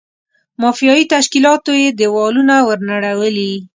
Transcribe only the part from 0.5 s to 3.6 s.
مافیایي تشکیلاتو یې دېوالونه ور نړولي.